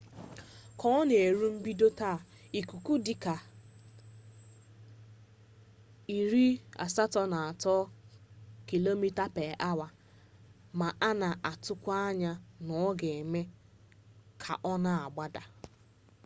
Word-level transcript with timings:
ka 0.79 0.87
ọ 0.99 1.01
na-erule 1.09 1.47
mbido 1.57 1.87
taa 1.99 2.17
ikuku 2.59 2.93
dị 3.05 3.13
ihe 6.15 6.23
dịka 6.31 6.85
83km/awa 6.99 9.87
ma 10.79 10.87
a 11.07 11.09
na-atụkwa 11.19 11.93
anya 12.09 12.31
na 12.67 12.73
ọ 12.87 12.89
ga-eme 12.99 13.41
ka 14.41 14.53
ọ 14.71 14.73
na-agbada 14.83 15.41